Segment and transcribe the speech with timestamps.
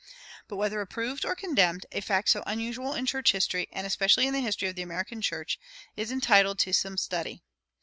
[0.47, 4.33] But whether approved or condemned, a fact so unusual in church history, and especially in
[4.33, 5.59] the history of the American church,
[5.95, 7.43] is entitled to some study.